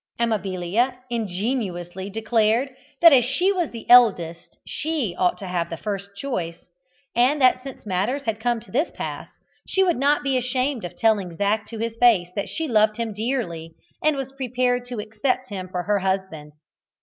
Amabilia 0.19 0.95
ingenuously 1.11 2.09
declared 2.09 2.71
that 3.03 3.13
as 3.13 3.23
she 3.23 3.51
was 3.51 3.69
eldest 3.87 4.57
she 4.65 5.15
ought 5.15 5.37
to 5.37 5.45
have 5.45 5.69
the 5.69 5.77
first 5.77 6.15
choice, 6.17 6.57
and 7.15 7.39
that 7.39 7.61
since 7.61 7.85
matters 7.85 8.23
had 8.23 8.39
come 8.39 8.59
to 8.61 8.71
this 8.71 8.89
pass, 8.89 9.29
she 9.67 9.83
would 9.83 9.97
not 9.97 10.23
be 10.23 10.37
ashamed 10.39 10.83
of 10.85 10.97
telling 10.97 11.35
Zac 11.37 11.67
to 11.67 11.77
his 11.77 11.97
face 11.97 12.29
that 12.35 12.49
she 12.49 12.67
loved 12.67 12.97
him 12.97 13.13
dearly, 13.13 13.75
and 14.01 14.15
was 14.17 14.31
prepared 14.31 14.85
to 14.85 14.99
accept 14.99 15.49
him 15.49 15.67
for 15.67 15.83
her 15.83 15.99
husband. 15.99 16.53